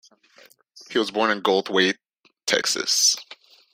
[0.89, 1.99] He was born in Goldthwaite,
[2.47, 3.15] Texas.